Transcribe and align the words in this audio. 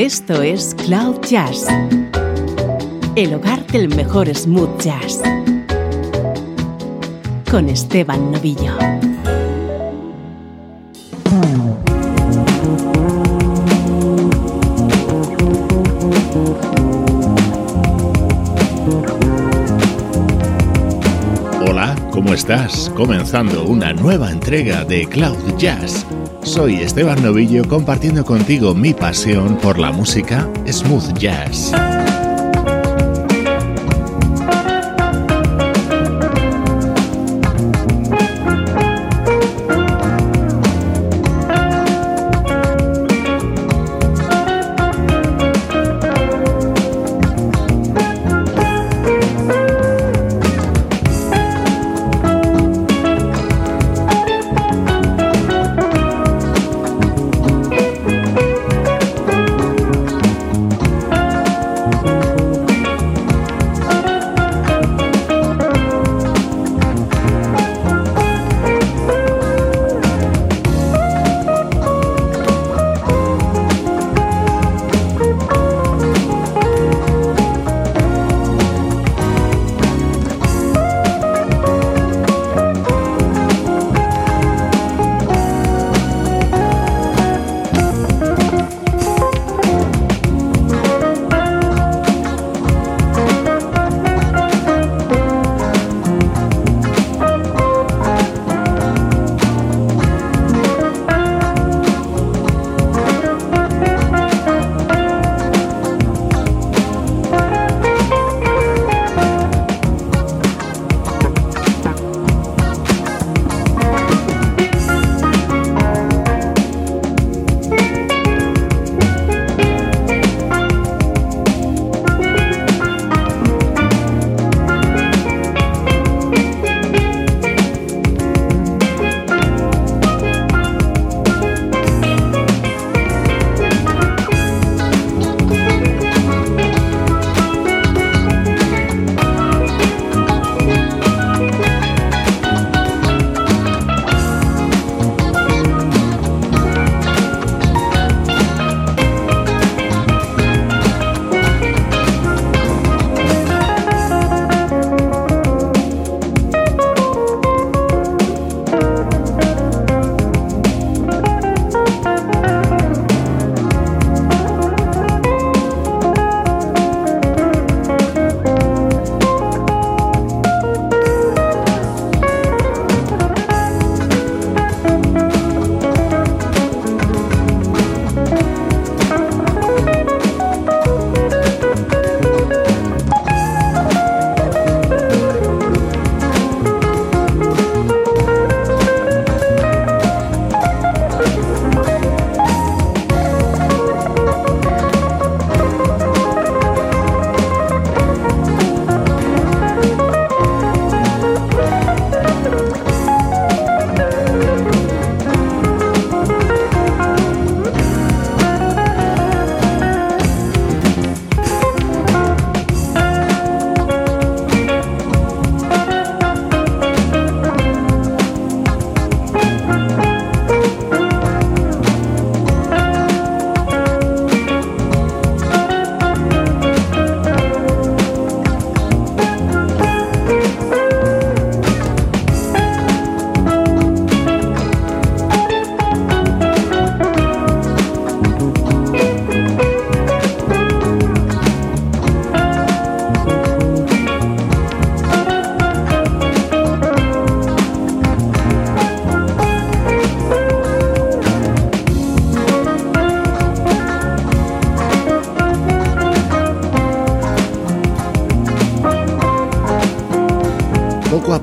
Esto 0.00 0.40
es 0.40 0.74
Cloud 0.86 1.20
Jazz, 1.28 1.66
el 3.16 3.34
hogar 3.34 3.66
del 3.66 3.94
mejor 3.94 4.34
smooth 4.34 4.80
jazz, 4.80 5.20
con 7.50 7.68
Esteban 7.68 8.32
Novillo. 8.32 8.72
Hola, 21.68 21.94
¿cómo 22.10 22.32
estás? 22.32 22.90
Comenzando 22.96 23.64
una 23.66 23.92
nueva 23.92 24.30
entrega 24.30 24.82
de 24.86 25.04
Cloud 25.04 25.58
Jazz 25.58 26.06
soy 26.42 26.76
Esteban 26.76 27.22
Novillo 27.22 27.66
compartiendo 27.68 28.24
contigo 28.24 28.74
mi 28.74 28.94
pasión 28.94 29.56
por 29.58 29.78
la 29.78 29.92
música 29.92 30.48
smooth 30.66 31.16
jazz. 31.18 31.72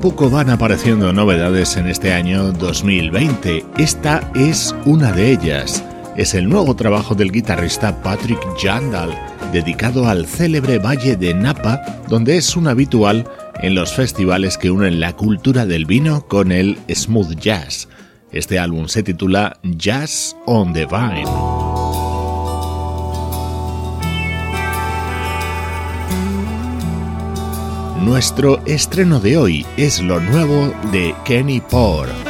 Poco 0.08 0.30
van 0.30 0.50
apareciendo 0.50 1.12
novedades 1.12 1.76
en 1.76 1.88
este 1.88 2.14
año 2.14 2.54
2020. 2.54 3.66
Esta 3.78 4.32
es 4.36 4.74
una 4.86 5.12
de 5.12 5.34
ellas. 5.34 5.84
Es 6.16 6.34
el 6.34 6.48
nuevo 6.48 6.78
trabajo 6.78 7.14
del 7.14 7.30
guitarrista 7.30 8.02
Patrick 8.02 8.40
Jandal, 8.58 9.10
dedicado 9.52 10.08
al 10.08 10.26
célebre 10.26 10.80
Valle 10.80 11.18
de 11.18 11.34
Napa, 11.34 11.82
donde 12.08 12.38
es 12.38 12.56
un 12.56 12.70
habitual 12.70 13.30
en 13.56 13.76
los 13.76 13.92
festivales 13.92 14.58
que 14.58 14.72
unen 14.72 15.02
la 15.02 15.12
cultura 15.12 15.66
del 15.66 15.86
vino 15.86 16.26
con 16.26 16.54
el 16.54 16.78
smooth 16.90 17.36
jazz. 17.38 17.90
Este 18.32 18.60
álbum 18.60 18.88
se 18.88 19.04
titula 19.04 19.60
Jazz 19.62 20.38
on 20.46 20.72
the 20.72 20.86
Vine. 20.86 21.57
Nuestro 28.08 28.62
estreno 28.66 29.20
de 29.20 29.36
hoy 29.36 29.66
es 29.76 30.02
lo 30.02 30.22
nuevo 30.22 30.74
de 30.94 31.14
Kenny 31.26 31.60
Poor. 31.60 32.27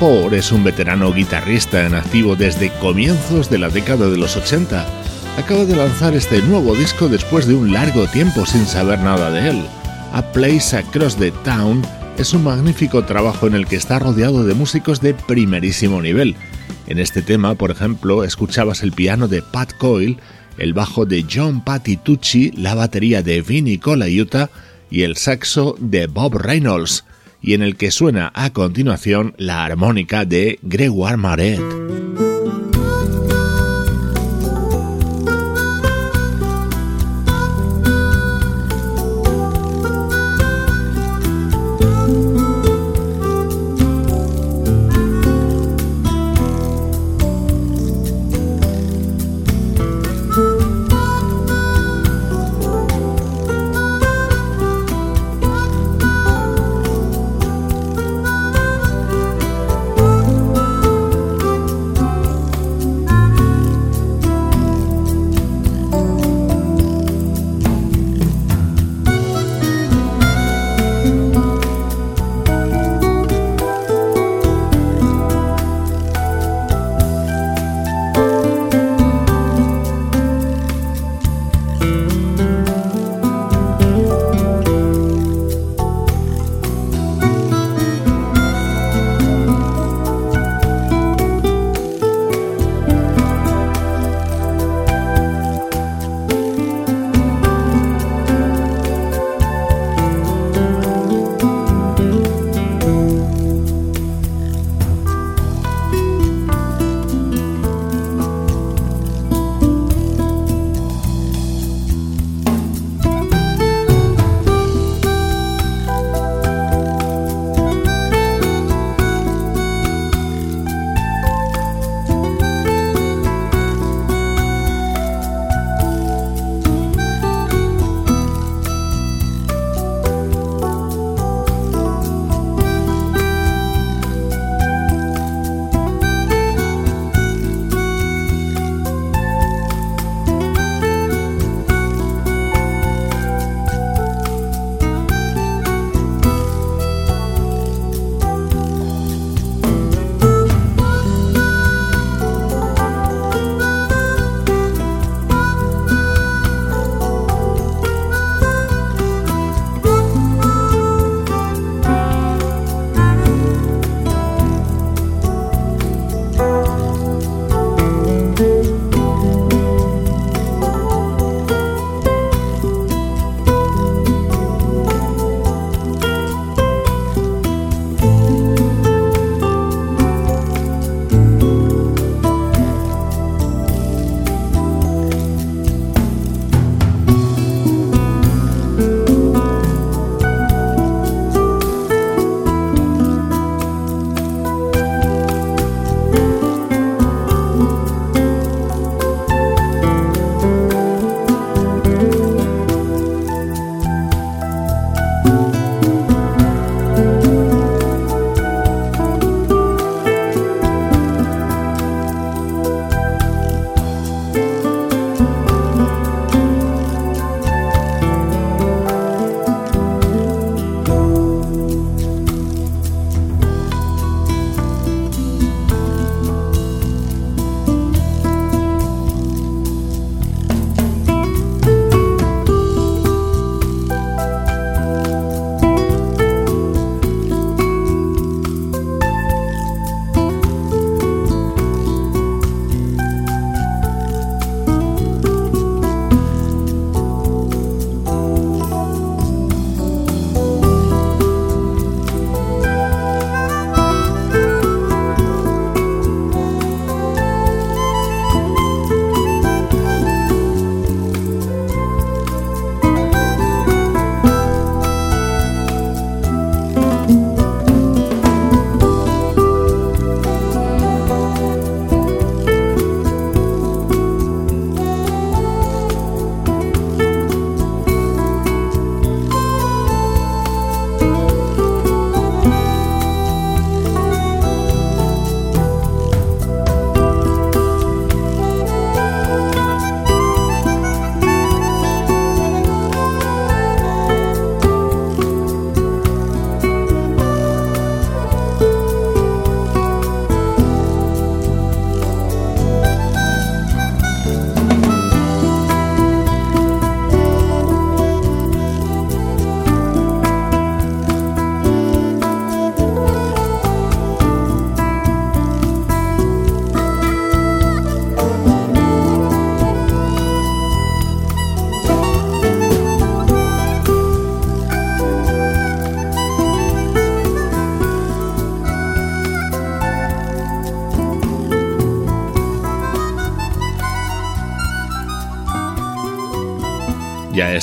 Poor 0.00 0.32
es 0.32 0.52
un 0.52 0.62
veterano 0.62 1.12
guitarrista 1.12 1.84
en 1.84 1.92
activo 1.96 2.36
desde 2.36 2.70
comienzos 2.78 3.50
de 3.50 3.58
la 3.58 3.68
década 3.68 4.08
de 4.08 4.16
los 4.16 4.36
80. 4.36 4.86
Acaba 5.36 5.64
de 5.64 5.74
lanzar 5.74 6.14
este 6.14 6.40
nuevo 6.42 6.76
disco 6.76 7.08
después 7.08 7.48
de 7.48 7.56
un 7.56 7.72
largo 7.72 8.06
tiempo 8.06 8.46
sin 8.46 8.64
saber 8.64 9.00
nada 9.00 9.32
de 9.32 9.50
él. 9.50 9.64
A 10.12 10.22
Place 10.22 10.76
Across 10.76 11.16
the 11.16 11.32
Town 11.42 11.82
es 12.16 12.32
un 12.32 12.44
magnífico 12.44 13.04
trabajo 13.06 13.48
en 13.48 13.54
el 13.54 13.66
que 13.66 13.74
está 13.74 13.98
rodeado 13.98 14.44
de 14.44 14.54
músicos 14.54 15.00
de 15.00 15.14
primerísimo 15.14 16.00
nivel. 16.00 16.36
En 16.86 17.00
este 17.00 17.20
tema, 17.20 17.56
por 17.56 17.72
ejemplo, 17.72 18.22
escuchabas 18.22 18.84
el 18.84 18.92
piano 18.92 19.26
de 19.26 19.42
Pat 19.42 19.72
Coyle, 19.78 20.18
el 20.58 20.74
bajo 20.74 21.06
de 21.06 21.26
John 21.28 21.64
Patitucci, 21.64 22.52
la 22.52 22.76
batería 22.76 23.24
de 23.24 23.42
Vinnie 23.42 23.80
Colaiuta 23.80 24.48
y 24.92 25.02
el 25.02 25.16
saxo 25.16 25.74
de 25.80 26.06
Bob 26.06 26.36
Reynolds 26.36 27.04
y 27.40 27.54
en 27.54 27.62
el 27.62 27.76
que 27.76 27.90
suena 27.90 28.30
a 28.34 28.50
continuación 28.50 29.34
la 29.38 29.64
armónica 29.64 30.24
de 30.24 30.58
Gregoire 30.62 31.16
Maret. 31.16 32.27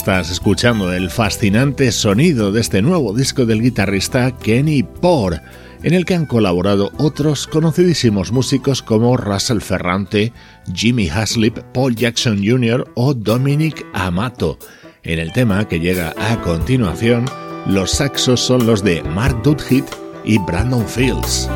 Estás 0.05 0.29
escuchando 0.29 0.93
el 0.93 1.09
fascinante 1.09 1.91
sonido 1.91 2.51
de 2.51 2.61
este 2.61 2.83
nuevo 2.83 3.11
disco 3.11 3.47
del 3.47 3.59
guitarrista 3.59 4.37
Kenny 4.37 4.83
Por, 4.83 5.41
en 5.81 5.95
el 5.95 6.05
que 6.05 6.13
han 6.13 6.27
colaborado 6.27 6.91
otros 6.99 7.47
conocidísimos 7.47 8.31
músicos 8.31 8.83
como 8.83 9.17
Russell 9.17 9.61
Ferrante, 9.61 10.31
Jimmy 10.71 11.09
Haslip, 11.09 11.57
Paul 11.73 11.95
Jackson 11.95 12.37
Jr. 12.45 12.87
o 12.93 13.15
Dominic 13.15 13.83
Amato. 13.95 14.59
En 15.01 15.17
el 15.17 15.33
tema 15.33 15.67
que 15.67 15.79
llega 15.79 16.13
a 16.19 16.39
continuación, 16.41 17.25
los 17.65 17.89
saxos 17.89 18.41
son 18.41 18.67
los 18.67 18.83
de 18.83 19.01
Mark 19.01 19.41
Dudhit 19.41 19.85
y 20.23 20.37
Brandon 20.37 20.87
Fields. 20.87 21.49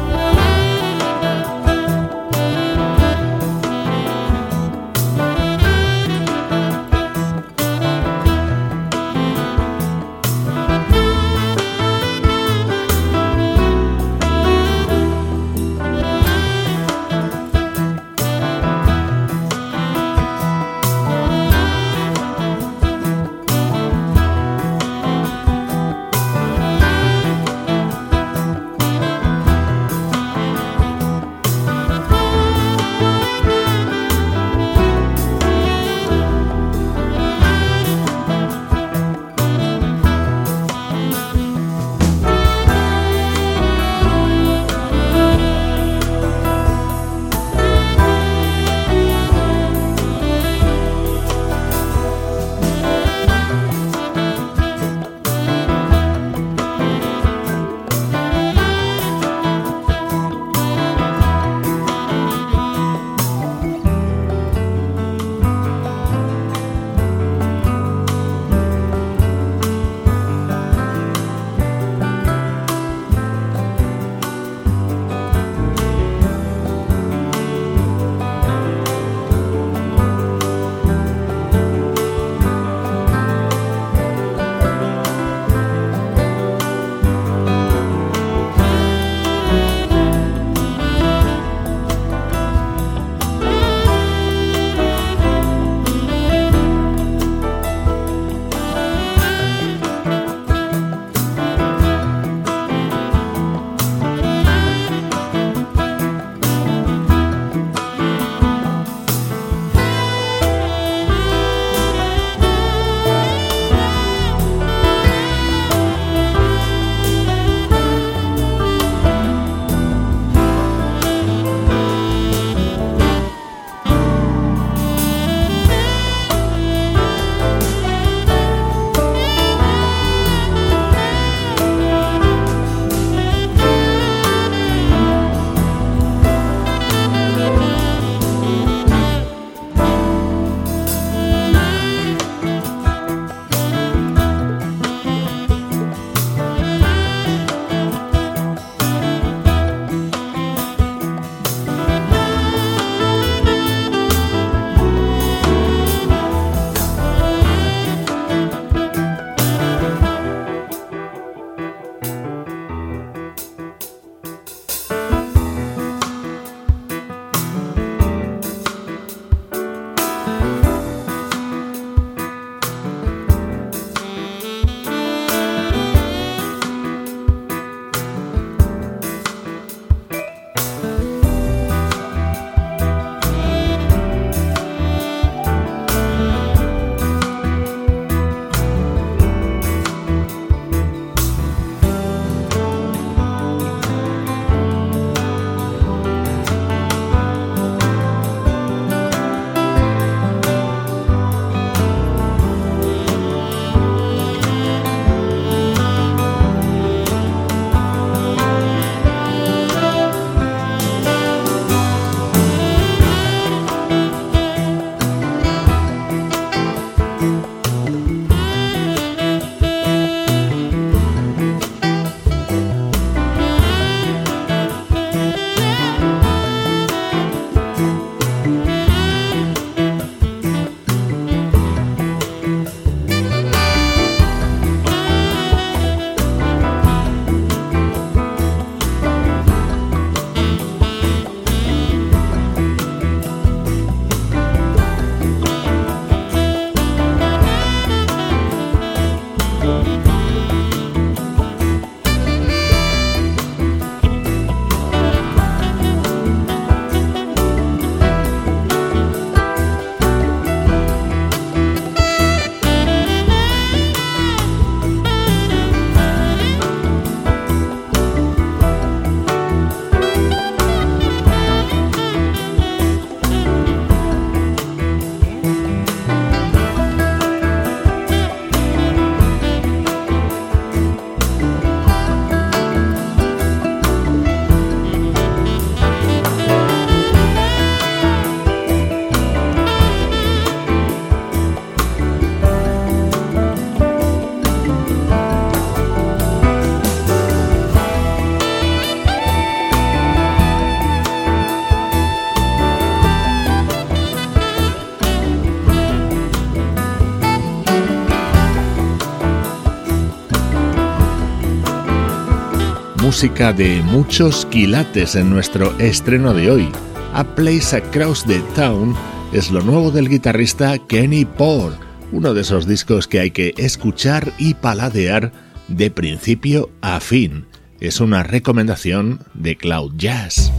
Música 313.20 313.52
de 313.52 313.82
muchos 313.82 314.46
quilates 314.46 315.16
en 315.16 315.30
nuestro 315.30 315.78
estreno 315.78 316.34
de 316.34 316.50
hoy. 316.50 316.70
A 317.14 317.26
Place 317.26 317.76
Across 317.76 318.24
the 318.24 318.40
Town 318.56 318.96
es 319.34 319.52
lo 319.52 319.60
nuevo 319.60 319.92
del 319.92 320.08
guitarrista 320.08 320.78
Kenny 320.78 321.26
Poor, 321.26 321.74
uno 322.14 322.34
de 322.34 322.40
esos 322.40 322.66
discos 322.66 323.10
que 323.10 323.20
hay 323.20 323.32
que 323.32 323.54
escuchar 323.58 324.32
y 324.38 324.54
paladear 324.54 325.34
de 325.68 325.92
principio 325.92 326.70
a 326.80 327.02
fin. 327.02 327.46
Es 327.82 328.00
una 328.00 328.24
recomendación 328.24 329.20
de 329.34 329.58
Cloud 329.58 329.96
Jazz. 329.98 330.54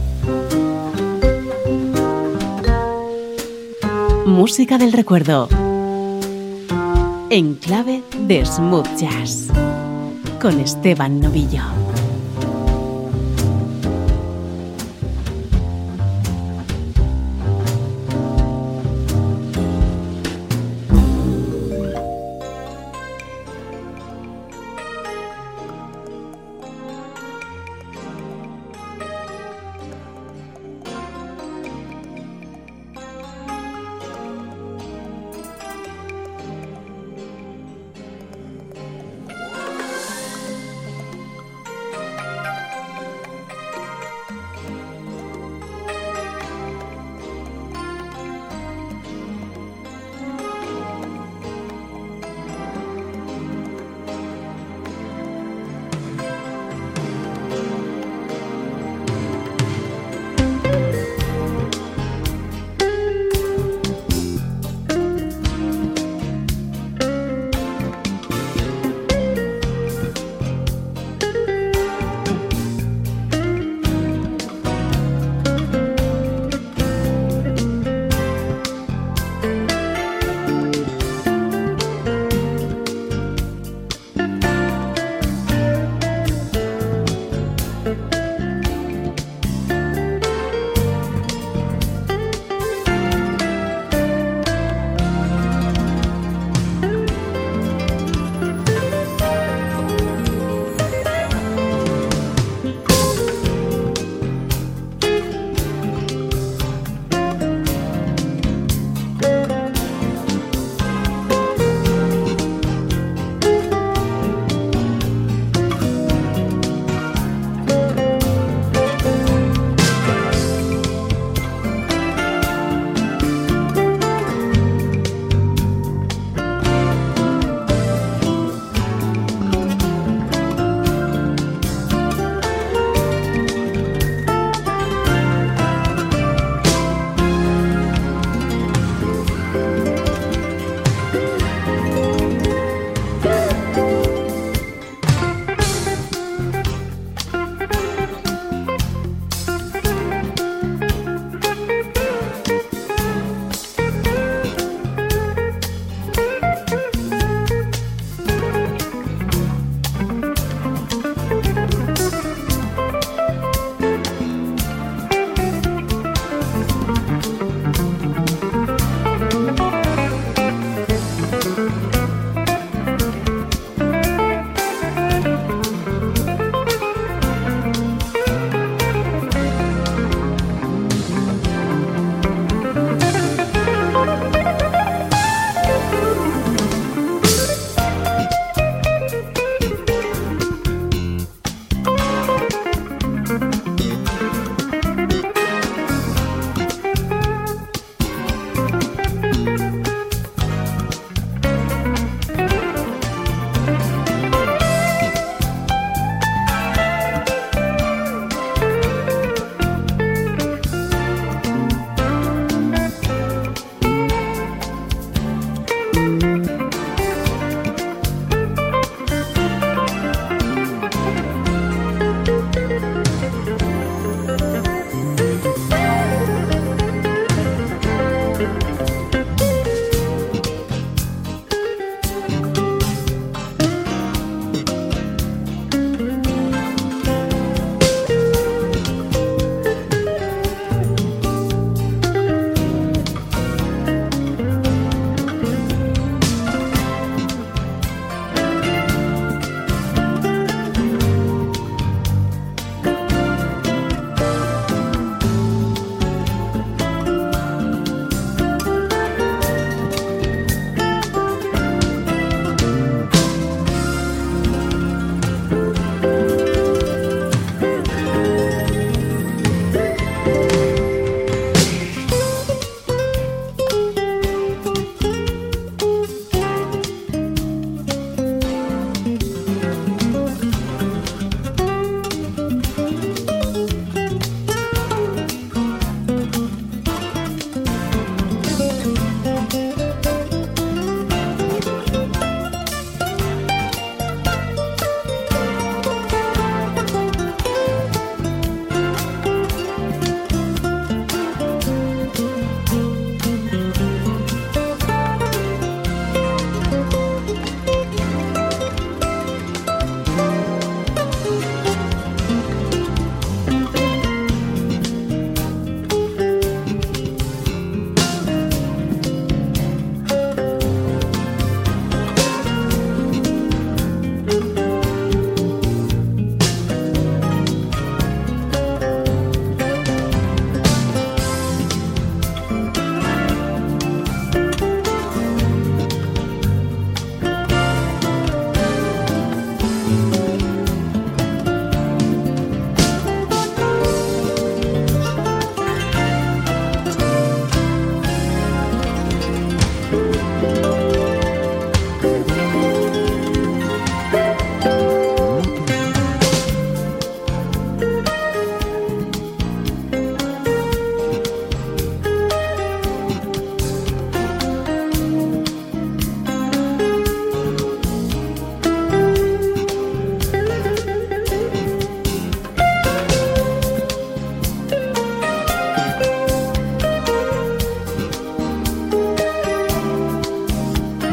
Música 4.27 4.77
del 4.77 4.93
recuerdo. 4.93 5.49
En 7.31 7.55
clave 7.55 8.03
de 8.27 8.45
smooth 8.45 8.99
jazz. 8.99 9.47
Con 10.39 10.59
Esteban 10.59 11.19
Novillo. 11.19 11.80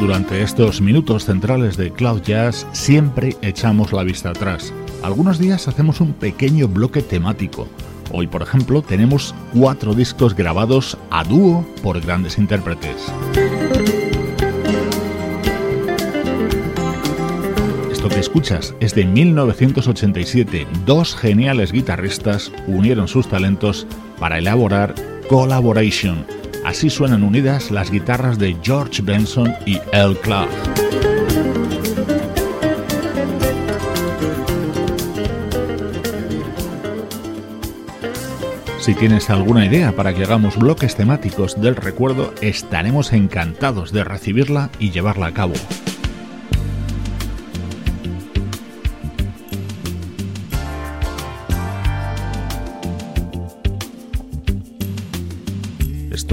Durante 0.01 0.43
estos 0.43 0.81
minutos 0.81 1.25
centrales 1.25 1.77
de 1.77 1.93
Cloud 1.93 2.23
Jazz 2.23 2.67
siempre 2.73 3.37
echamos 3.43 3.93
la 3.93 4.05
vista 4.05 4.31
atrás. 4.31 4.73
Algunos 5.03 5.39
días 5.39 5.67
hacemos 5.67 6.01
un 6.01 6.13
pequeño 6.13 6.69
bloque 6.69 7.03
temático. 7.03 7.67
Hoy, 8.13 8.27
por 8.27 8.43
ejemplo, 8.43 8.83
tenemos 8.83 9.35
cuatro 9.53 9.95
discos 9.95 10.35
grabados 10.35 10.97
a 11.11 11.25
dúo 11.25 11.67
por 11.83 12.01
grandes 12.01 12.39
intérpretes. 12.39 13.13
Esto 17.91 18.09
que 18.09 18.21
escuchas 18.21 18.75
es 18.81 18.95
de 18.95 19.05
1987. 19.05 20.67
Dos 20.87 21.17
geniales 21.17 21.73
guitarristas 21.73 22.53
unieron 22.67 23.09
sus 23.09 23.29
talentos 23.29 23.87
para 24.19 24.39
elaborar 24.39 24.95
Collaboration 25.29 26.25
Así 26.69 26.91
suenan 26.91 27.23
unidas 27.23 27.71
las 27.71 27.91
guitarras 27.91 28.39
de 28.39 28.55
George 28.63 29.01
Benson 29.01 29.55
y 29.65 29.81
El 29.91 30.19
Clark. 30.19 30.51
Si 38.81 38.95
tienes 38.95 39.31
alguna 39.31 39.65
idea 39.65 39.93
para 39.93 40.13
que 40.13 40.25
hagamos 40.25 40.59
bloques 40.59 40.95
temáticos 40.95 41.59
del 41.59 41.75
recuerdo, 41.75 42.35
estaremos 42.43 43.15
encantados 43.15 43.91
de 43.91 44.05
recibirla 44.05 44.69
y 44.79 44.91
llevarla 44.91 45.29
a 45.29 45.33
cabo. 45.33 45.55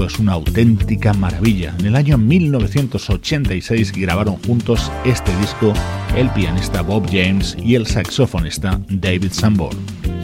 Es 0.06 0.20
una 0.20 0.34
auténtica 0.34 1.12
maravilla. 1.14 1.74
En 1.80 1.86
el 1.86 1.96
año 1.96 2.16
1986 2.16 3.92
grabaron 3.92 4.36
juntos 4.36 4.92
este 5.04 5.36
disco 5.38 5.72
el 6.14 6.30
pianista 6.30 6.82
Bob 6.82 7.06
James 7.10 7.56
y 7.58 7.74
el 7.74 7.86
saxofonista 7.86 8.80
David 8.88 9.32
Sanborn. 9.32 10.15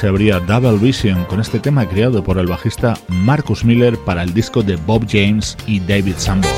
Se 0.00 0.08
abría 0.08 0.40
Double 0.40 0.78
Vision 0.78 1.26
con 1.26 1.40
este 1.40 1.58
tema 1.58 1.86
creado 1.86 2.24
por 2.24 2.38
el 2.38 2.46
bajista 2.46 2.94
Marcus 3.08 3.66
Miller 3.66 3.98
para 3.98 4.22
el 4.22 4.32
disco 4.32 4.62
de 4.62 4.76
Bob 4.76 5.04
James 5.06 5.58
y 5.66 5.78
David 5.78 6.14
Sambor. 6.16 6.50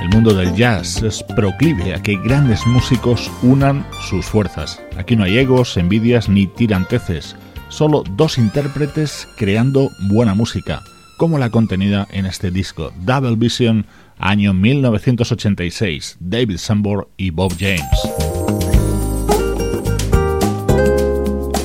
El 0.00 0.08
mundo 0.10 0.32
del 0.32 0.54
jazz 0.54 1.02
es 1.02 1.20
proclive 1.34 1.96
a 1.96 2.00
que 2.00 2.14
grandes 2.14 2.64
músicos 2.64 3.28
unan 3.42 3.84
sus 4.08 4.24
fuerzas. 4.24 4.80
Aquí 4.96 5.16
no 5.16 5.24
hay 5.24 5.38
egos, 5.38 5.76
envidias 5.76 6.28
ni 6.28 6.46
tiranteces, 6.46 7.34
solo 7.70 8.04
dos 8.12 8.38
intérpretes 8.38 9.26
creando 9.36 9.90
buena 9.98 10.34
música 10.34 10.84
como 11.20 11.36
la 11.36 11.50
contenida 11.50 12.08
en 12.12 12.24
este 12.24 12.50
disco, 12.50 12.94
Double 13.04 13.36
Vision, 13.36 13.84
año 14.18 14.54
1986, 14.54 16.16
David 16.18 16.56
Sambor 16.56 17.10
y 17.18 17.28
Bob 17.28 17.52
James. 17.60 17.84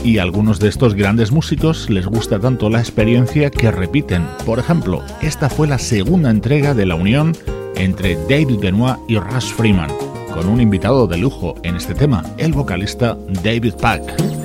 Y 0.04 0.18
a 0.18 0.24
algunos 0.24 0.60
de 0.60 0.68
estos 0.68 0.94
grandes 0.94 1.32
músicos 1.32 1.90
les 1.90 2.06
gusta 2.06 2.38
tanto 2.38 2.70
la 2.70 2.82
experiencia 2.82 3.50
que 3.50 3.72
repiten. 3.72 4.28
Por 4.46 4.60
ejemplo, 4.60 5.02
esta 5.22 5.50
fue 5.50 5.70
la 5.70 5.80
segunda 5.80 6.32
entrega 6.32 6.74
de 6.74 6.86
la 6.86 6.96
unión 6.96 7.32
entre 7.78 8.18
David 8.28 8.60
Benoit 8.60 8.98
y 9.08 9.18
Russ 9.18 9.54
Freeman, 9.54 9.90
con 10.34 10.50
un 10.50 10.60
invitado 10.60 11.08
de 11.08 11.18
lujo 11.18 11.56
en 11.64 11.78
este 11.78 11.96
tema, 11.96 12.26
el 12.38 12.52
vocalista 12.52 13.18
David 13.42 13.76
Pack. 13.76 14.45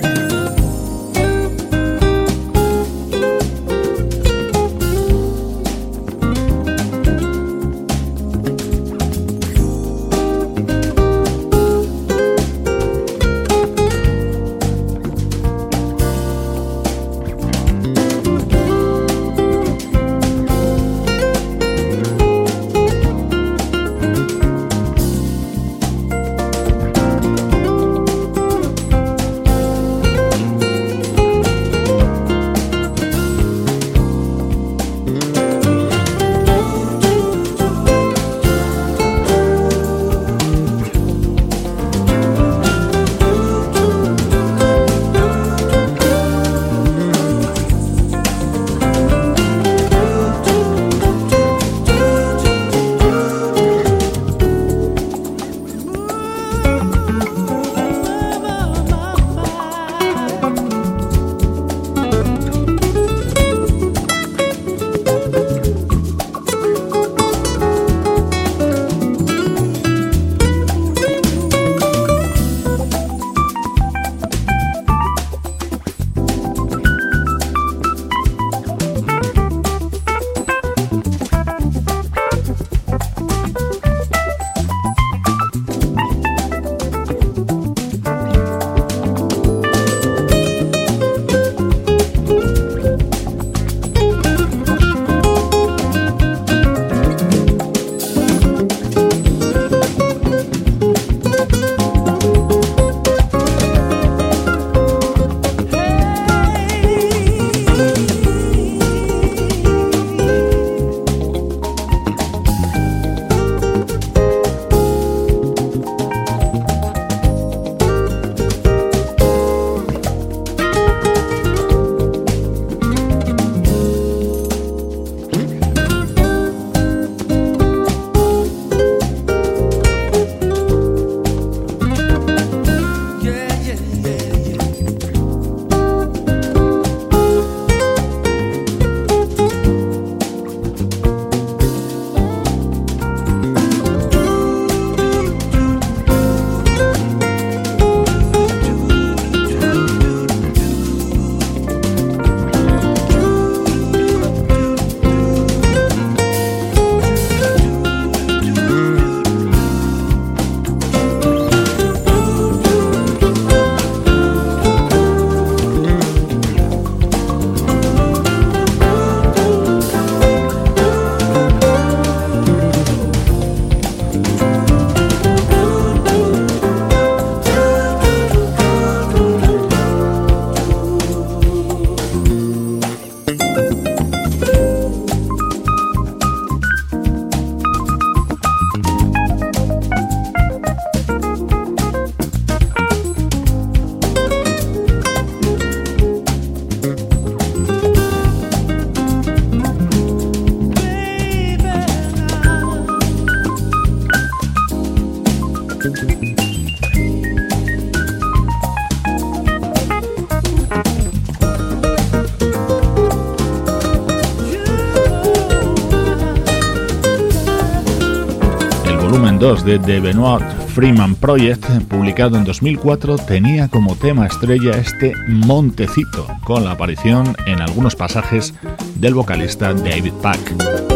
De 219.71 219.79
The 219.79 220.01
Benoit 220.01 220.43
Freeman 220.75 221.15
Project, 221.15 221.65
publicado 221.87 222.37
en 222.37 222.43
2004, 222.43 223.19
tenía 223.19 223.69
como 223.69 223.95
tema 223.95 224.27
estrella 224.27 224.73
este 224.73 225.13
Montecito, 225.29 226.27
con 226.43 226.65
la 226.65 226.73
aparición 226.73 227.37
en 227.47 227.61
algunos 227.61 227.95
pasajes 227.95 228.53
del 228.97 229.15
vocalista 229.15 229.73
David 229.73 230.15
Pack. 230.23 230.90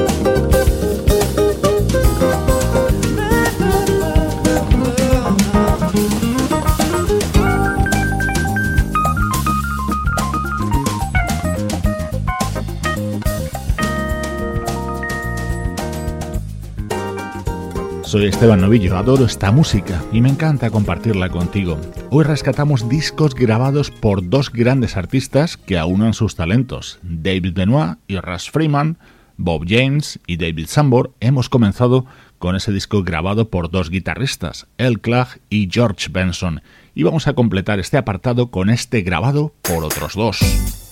Soy 18.15 18.27
Esteban 18.27 18.61
Novillo, 18.61 18.97
adoro 18.97 19.25
esta 19.25 19.51
música 19.51 20.01
y 20.12 20.21
me 20.21 20.29
encanta 20.29 20.71
compartirla 20.71 21.31
contigo. 21.31 21.81
Hoy 22.11 22.23
rescatamos 22.23 22.89
discos 22.89 23.35
grabados 23.35 23.91
por 23.91 24.29
dos 24.29 24.53
grandes 24.53 24.97
artistas 24.97 25.57
que 25.57 25.79
aunan 25.79 26.15
sus 26.15 26.37
talentos, 26.37 27.01
David 27.03 27.55
Benoit 27.55 27.99
y 28.07 28.19
Russ 28.19 28.53
Freeman, 28.53 28.99
Bob 29.37 29.65
James 29.67 30.21
y 30.29 30.37
David 30.37 30.67
Sambor. 30.69 31.11
Hemos 31.19 31.49
comenzado 31.49 32.07
con 32.39 32.55
ese 32.55 32.71
disco 32.71 33.03
grabado 33.03 33.51
por 33.51 33.69
dos 33.69 33.91
guitarristas, 33.91 34.69
El 34.79 35.01
Clegg 35.01 35.41
y 35.51 35.69
George 35.69 36.07
Benson, 36.09 36.62
y 36.95 37.03
vamos 37.03 37.27
a 37.27 37.33
completar 37.33 37.81
este 37.81 37.97
apartado 37.97 38.53
con 38.53 38.71
este 38.71 39.03
grabado 39.03 39.55
por 39.61 39.83
otros 39.83 40.15
dos. 40.15 40.84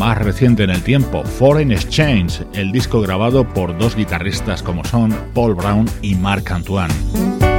Más 0.00 0.16
reciente 0.16 0.64
en 0.64 0.70
el 0.70 0.82
tiempo, 0.82 1.22
Foreign 1.24 1.72
Exchange, 1.72 2.46
el 2.54 2.72
disco 2.72 3.02
grabado 3.02 3.46
por 3.46 3.76
dos 3.76 3.94
guitarristas 3.94 4.62
como 4.62 4.82
son 4.82 5.14
Paul 5.34 5.54
Brown 5.54 5.84
y 6.00 6.14
Marc 6.14 6.50
Antoine. 6.50 7.49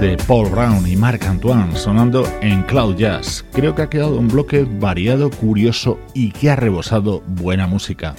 De 0.00 0.16
Paul 0.16 0.48
Brown 0.50 0.86
y 0.86 0.94
Marc 0.94 1.24
Antoine 1.24 1.76
sonando 1.76 2.24
en 2.40 2.62
Cloud 2.62 2.96
Jazz. 2.96 3.44
Creo 3.52 3.74
que 3.74 3.82
ha 3.82 3.90
quedado 3.90 4.16
un 4.18 4.28
bloque 4.28 4.64
variado, 4.68 5.30
curioso 5.30 5.98
y 6.14 6.30
que 6.30 6.50
ha 6.50 6.56
rebosado 6.56 7.22
buena 7.26 7.66
música. 7.66 8.14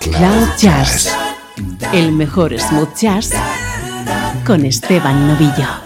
Cloud 0.00 0.48
Jazz, 0.58 1.16
el 1.94 2.12
mejor 2.12 2.58
smooth 2.58 2.94
jazz 2.94 3.30
con 4.44 4.64
Esteban 4.66 5.28
Novillo. 5.28 5.85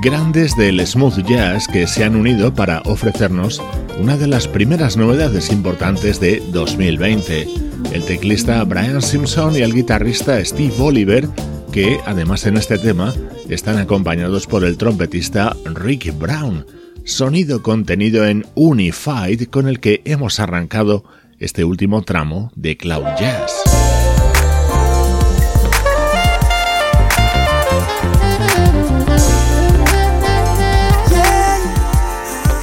Grandes 0.00 0.56
del 0.56 0.84
smooth 0.84 1.18
jazz 1.26 1.68
que 1.68 1.86
se 1.86 2.02
han 2.02 2.16
unido 2.16 2.52
para 2.52 2.80
ofrecernos 2.86 3.62
una 4.00 4.16
de 4.16 4.26
las 4.26 4.48
primeras 4.48 4.96
novedades 4.96 5.50
importantes 5.50 6.18
de 6.18 6.42
2020. 6.52 7.48
El 7.92 8.04
teclista 8.04 8.62
Brian 8.64 9.00
Simpson 9.00 9.54
y 9.54 9.60
el 9.60 9.72
guitarrista 9.72 10.44
Steve 10.44 10.74
Oliver, 10.78 11.28
que 11.72 11.98
además 12.06 12.46
en 12.46 12.56
este 12.56 12.78
tema 12.78 13.14
están 13.48 13.78
acompañados 13.78 14.46
por 14.46 14.64
el 14.64 14.76
trompetista 14.76 15.56
Ricky 15.64 16.10
Brown. 16.10 16.66
Sonido 17.04 17.62
contenido 17.62 18.26
en 18.26 18.44
Unified 18.54 19.48
con 19.50 19.68
el 19.68 19.78
que 19.78 20.02
hemos 20.04 20.40
arrancado 20.40 21.04
este 21.38 21.64
último 21.64 22.02
tramo 22.02 22.50
de 22.56 22.76
Cloud 22.76 23.06
Jazz. 23.18 23.85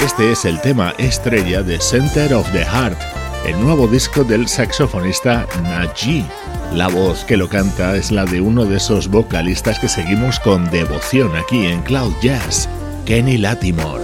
Este 0.03 0.33
es 0.33 0.43
el 0.43 0.59
tema 0.59 0.93
estrella 0.97 1.63
de 1.63 1.79
Center 1.79 2.33
of 2.33 2.51
the 2.51 2.65
Heart, 2.65 2.99
el 3.45 3.57
nuevo 3.61 3.87
disco 3.87 4.25
del 4.25 4.49
saxofonista 4.49 5.47
Naji. 5.63 6.25
La 6.73 6.89
voz 6.89 7.23
que 7.23 7.37
lo 7.37 7.47
canta 7.47 7.95
es 7.95 8.11
la 8.11 8.25
de 8.25 8.41
uno 8.41 8.65
de 8.65 8.75
esos 8.75 9.07
vocalistas 9.07 9.79
que 9.79 9.87
seguimos 9.87 10.41
con 10.41 10.69
devoción 10.71 11.33
aquí 11.37 11.67
en 11.67 11.81
Cloud 11.83 12.13
Jazz, 12.21 12.67
Kenny 13.05 13.37
Latimore. 13.37 14.03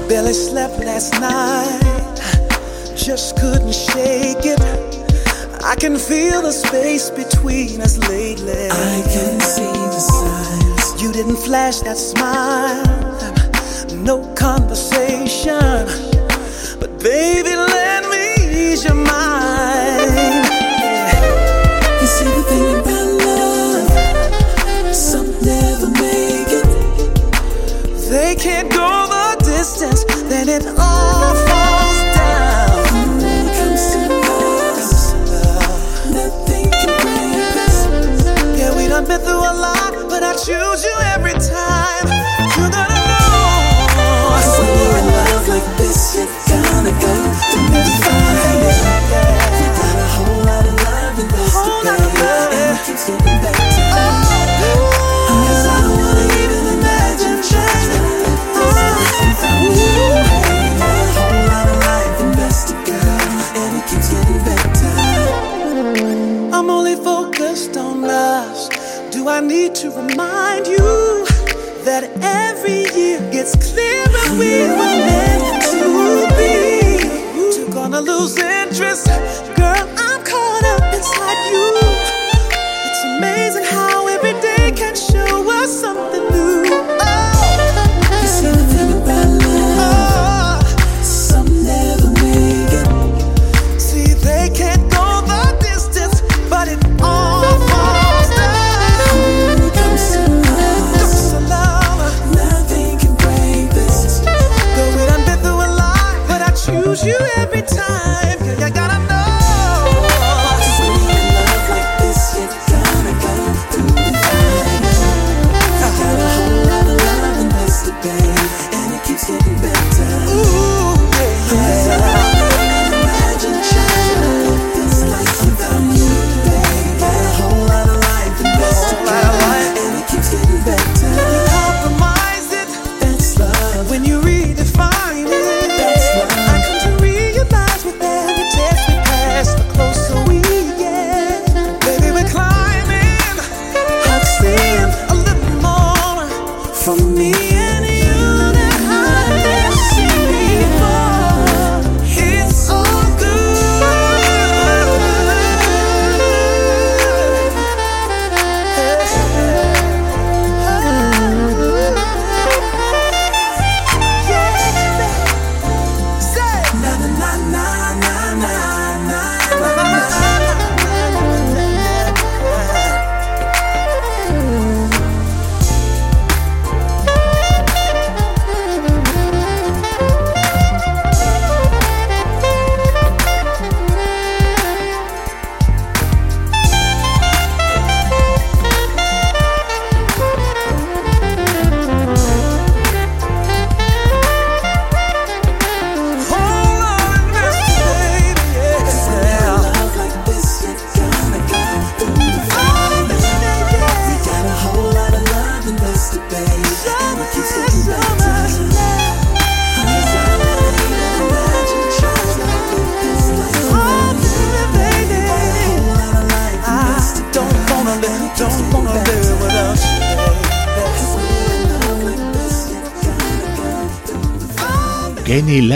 just 2.95 3.37
couldn't 3.37 3.73
shake 3.73 4.45
it. 4.45 4.59
I 5.61 5.75
can 5.75 5.97
feel 5.97 6.41
the 6.41 6.53
space 6.53 7.09
between 7.09 7.81
us 7.81 7.97
lately. 8.07 8.69
I 8.71 9.03
can 9.03 9.39
see 9.41 9.63
the 9.63 9.99
signs. 9.99 11.01
You 11.01 11.11
didn't 11.11 11.37
flash 11.37 11.81
that 11.81 11.97
smile, 11.97 12.83
no 14.05 14.33
conversation. 14.35 15.08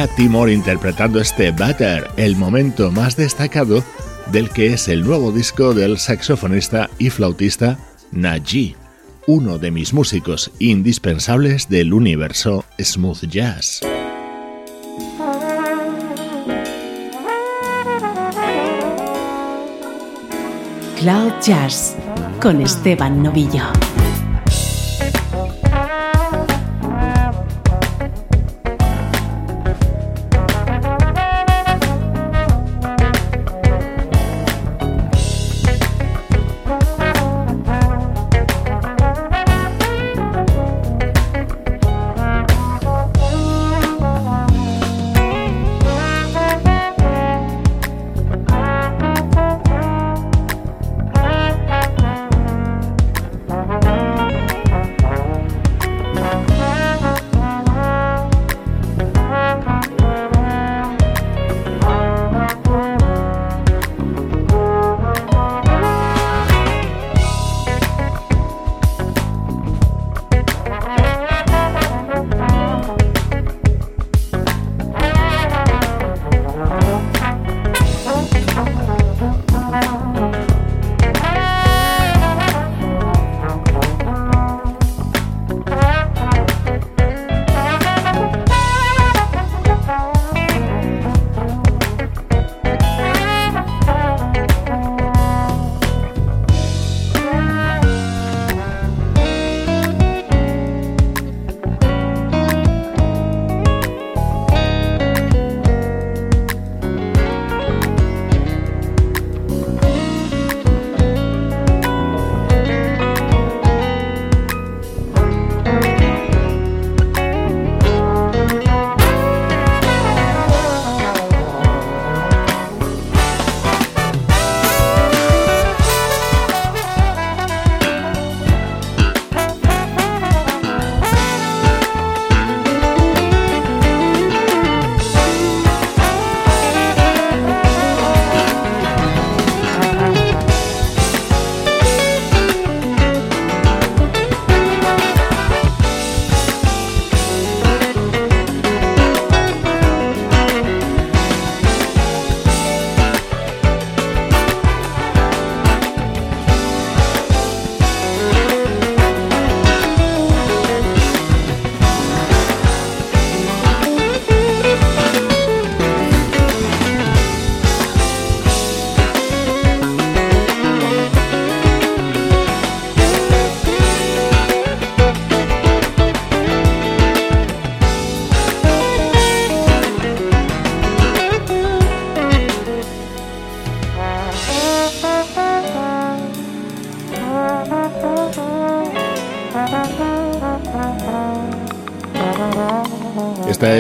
Latimore 0.04 0.52
interpretando 0.52 1.22
este 1.22 1.52
Butter, 1.52 2.10
el 2.18 2.36
momento 2.36 2.92
más 2.92 3.16
destacado 3.16 3.82
del 4.34 4.50
que 4.50 4.74
es 4.74 4.90
el 4.90 5.02
nuevo 5.02 5.32
disco 5.32 5.74
del 5.74 5.98
saxofonista 5.98 6.90
y 7.00 7.10
flautista 7.10 7.80
Naji, 8.12 8.76
uno 9.28 9.60
de 9.60 9.72
mis 9.72 9.94
músicos 9.94 10.52
indispensables 10.60 11.70
del 11.70 11.94
universo 11.94 12.66
smooth 12.78 13.30
jazz. 13.30 13.80
Cloud 21.00 21.32
Jazz 21.42 21.96
con 22.42 22.60
Esteban 22.60 23.24
Novillo. 23.24 23.64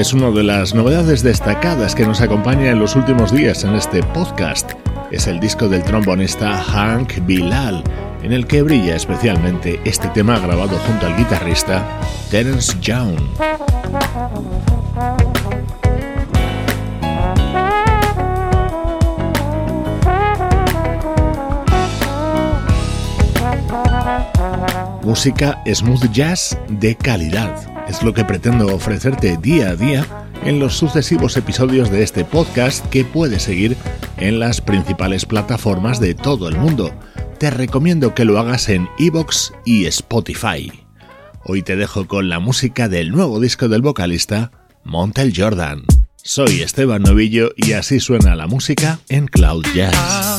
Es 0.03 0.11
una 0.11 0.31
de 0.31 0.43
las 0.43 0.75
novedades 0.75 1.23
destacadas 1.23 1.95
que 1.95 2.05
nos 2.05 2.19
acompaña 2.19 2.71
en 2.71 2.79
los 2.79 2.97
últimos 2.97 3.31
días 3.31 3.63
en 3.63 3.73
este 3.73 4.03
podcast. 4.03 4.73
Es 5.11 5.27
el 5.27 5.39
disco 5.39 5.69
del 5.69 5.81
trombonista 5.81 6.61
Hank 6.61 7.25
Bilal, 7.25 7.81
en 8.21 8.33
el 8.33 8.45
que 8.45 8.63
brilla 8.63 8.97
especialmente 8.97 9.79
este 9.85 10.09
tema 10.09 10.37
grabado 10.39 10.77
junto 10.79 11.05
al 11.05 11.15
guitarrista 11.15 11.81
Terence 12.29 12.75
Young. 12.81 13.17
Música 25.01 25.63
smooth 25.65 26.11
jazz 26.11 26.57
de 26.67 26.93
calidad. 26.97 27.72
Es 27.93 28.01
lo 28.01 28.11
que 28.11 28.25
pretendo 28.25 28.73
ofrecerte 28.73 29.37
día 29.37 29.69
a 29.69 29.75
día 29.75 30.27
en 30.45 30.57
los 30.57 30.75
sucesivos 30.75 31.37
episodios 31.37 31.91
de 31.91 32.01
este 32.01 32.25
podcast 32.25 32.83
que 32.87 33.05
puedes 33.05 33.43
seguir 33.43 33.77
en 34.17 34.39
las 34.39 34.61
principales 34.61 35.27
plataformas 35.27 35.99
de 35.99 36.15
todo 36.15 36.49
el 36.49 36.57
mundo. 36.57 36.91
Te 37.37 37.51
recomiendo 37.51 38.15
que 38.15 38.25
lo 38.25 38.39
hagas 38.39 38.67
en 38.69 38.89
Evox 38.97 39.53
y 39.63 39.85
Spotify. 39.85 40.71
Hoy 41.45 41.61
te 41.61 41.75
dejo 41.75 42.07
con 42.07 42.29
la 42.29 42.39
música 42.39 42.89
del 42.89 43.11
nuevo 43.11 43.39
disco 43.39 43.67
del 43.67 43.83
vocalista 43.83 44.49
Montel 44.83 45.31
Jordan. 45.37 45.83
Soy 46.15 46.61
Esteban 46.61 47.03
Novillo 47.03 47.51
y 47.55 47.73
así 47.73 47.99
suena 47.99 48.35
la 48.35 48.47
música 48.47 49.01
en 49.07 49.27
Cloud 49.27 49.67
Jazz. 49.75 50.32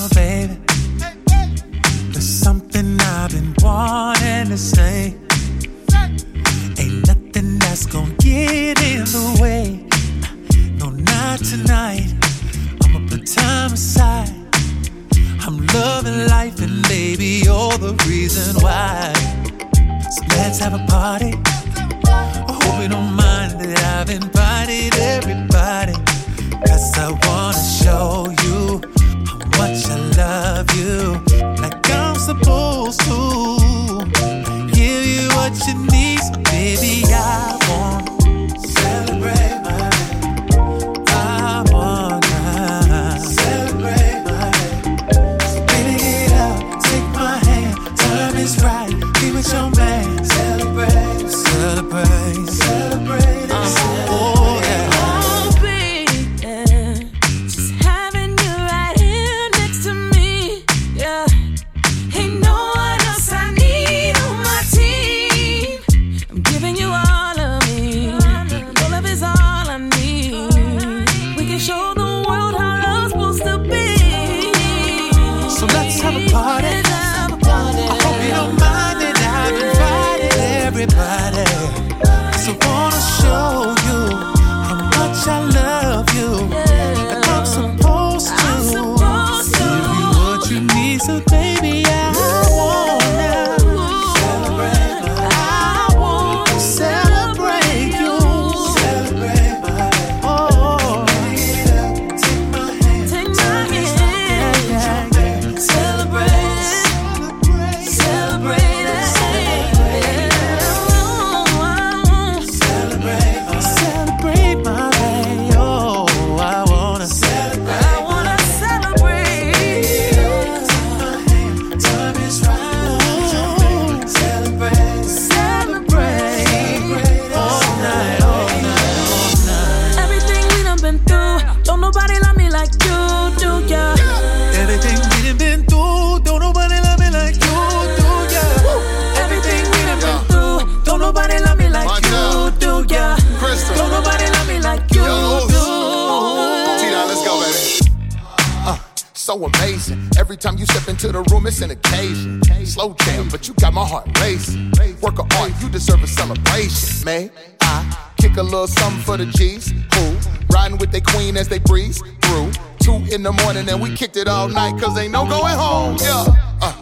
And 163.75 163.83
we 163.83 163.95
kicked 163.95 164.17
it 164.17 164.29
all 164.29 164.49
night, 164.49 164.81
cause 164.81 164.97
ain't 164.99 165.13
no 165.13 165.27
going 165.27 165.55
home. 165.55 165.97
Yeah. 166.01 166.27
Uh, 166.63 166.75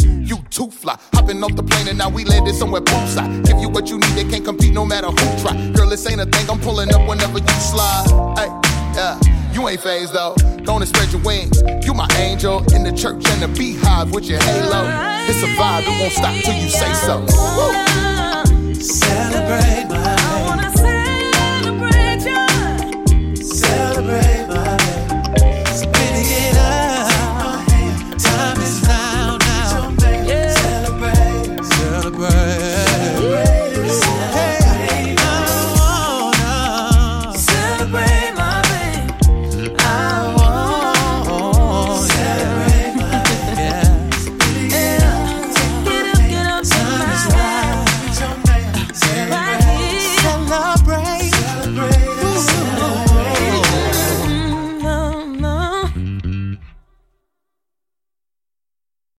you 0.00 0.38
too 0.50 0.70
fly. 0.70 0.96
Hopping 1.12 1.42
off 1.42 1.56
the 1.56 1.62
plane 1.62 1.88
and 1.88 1.98
now 1.98 2.08
we 2.08 2.24
landed 2.24 2.54
somewhere 2.54 2.80
poolside. 2.80 3.44
Give 3.44 3.58
you 3.58 3.68
what 3.68 3.88
you 3.88 3.98
need, 3.98 4.14
they 4.14 4.24
can't 4.24 4.44
compete 4.44 4.72
no 4.72 4.86
matter 4.86 5.08
who 5.08 5.42
try. 5.42 5.72
Girl, 5.72 5.88
this 5.88 6.06
ain't 6.08 6.20
a 6.20 6.26
thing, 6.26 6.48
I'm 6.48 6.60
pulling 6.60 6.94
up 6.94 7.08
whenever 7.08 7.38
you 7.38 7.60
slide. 7.60 8.06
Hey, 8.38 8.48
yeah. 8.94 9.20
You 9.52 9.68
ain't 9.68 9.80
phased 9.80 10.12
though. 10.12 10.36
Gonna 10.64 10.86
spread 10.86 11.10
your 11.10 11.22
wings. 11.22 11.60
You 11.84 11.94
my 11.94 12.08
angel 12.16 12.58
in 12.72 12.84
the 12.84 12.92
church 12.92 13.28
and 13.30 13.42
the 13.42 13.48
beehive 13.58 14.12
with 14.12 14.26
your 14.26 14.40
halo. 14.40 14.84
It's 15.28 15.42
a 15.42 15.48
vibe, 15.58 15.82
it 15.82 16.00
won't 16.00 16.12
stop 16.12 16.36
till 16.44 16.54
you 16.54 16.70
say 16.70 16.92
so. 16.94 17.18
Woo. 17.18 18.74
Celebrate 18.80 19.88
my 19.88 20.19